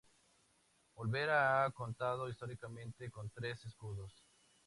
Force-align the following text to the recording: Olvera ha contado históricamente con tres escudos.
Olvera 0.95 1.61
ha 1.63 1.69
contado 1.69 2.27
históricamente 2.27 3.11
con 3.11 3.29
tres 3.29 3.63
escudos. 3.65 4.23